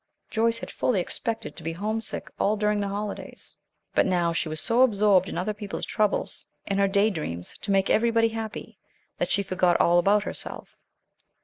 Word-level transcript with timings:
Joyce 0.31 0.57
had 0.57 0.71
fully 0.71 0.99
expected 0.99 1.55
to 1.55 1.61
be 1.61 1.73
homesick 1.73 2.31
all 2.39 2.57
during 2.57 2.79
the 2.79 2.87
holidays; 2.87 3.55
but 3.93 4.07
now 4.07 4.33
she 4.33 4.49
was 4.49 4.59
so 4.59 4.81
absorbed 4.81 5.29
in 5.29 5.37
other 5.37 5.53
people's 5.53 5.85
troubles, 5.85 6.47
and 6.65 6.79
her 6.79 6.87
day 6.87 7.11
dreams 7.11 7.55
to 7.59 7.69
make 7.69 7.87
everybody 7.87 8.29
happy, 8.29 8.79
that 9.19 9.29
she 9.29 9.43
forgot 9.43 9.79
all 9.79 9.99
about 9.99 10.23
herself. 10.23 10.75